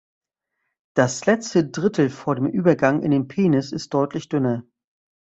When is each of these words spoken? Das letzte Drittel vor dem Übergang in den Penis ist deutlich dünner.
Das 0.95 1.27
letzte 1.27 1.67
Drittel 1.69 2.09
vor 2.09 2.33
dem 2.33 2.47
Übergang 2.47 3.03
in 3.03 3.11
den 3.11 3.27
Penis 3.27 3.71
ist 3.71 3.93
deutlich 3.93 4.29
dünner. 4.29 4.63